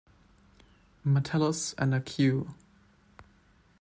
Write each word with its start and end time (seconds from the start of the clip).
Metellus' 1.05 1.75
and 1.77 1.93
a 1.93 1.99
'Q. 2.01 2.55